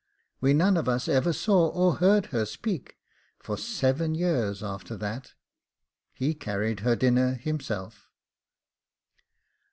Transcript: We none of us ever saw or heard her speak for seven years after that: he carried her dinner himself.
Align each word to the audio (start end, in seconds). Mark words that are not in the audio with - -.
We 0.39 0.55
none 0.55 0.77
of 0.77 0.89
us 0.89 1.07
ever 1.07 1.31
saw 1.31 1.67
or 1.69 1.97
heard 1.97 2.25
her 2.33 2.43
speak 2.43 2.97
for 3.37 3.55
seven 3.55 4.15
years 4.15 4.63
after 4.63 4.97
that: 4.97 5.33
he 6.11 6.33
carried 6.33 6.79
her 6.79 6.95
dinner 6.95 7.35
himself. 7.35 8.09